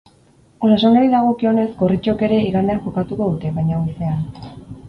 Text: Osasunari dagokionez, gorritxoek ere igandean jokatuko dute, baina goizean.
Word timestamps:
Osasunari 0.67 1.11
dagokionez, 1.11 1.67
gorritxoek 1.83 2.25
ere 2.29 2.39
igandean 2.49 2.83
jokatuko 2.87 3.31
dute, 3.35 3.53
baina 3.59 3.83
goizean. 3.83 4.27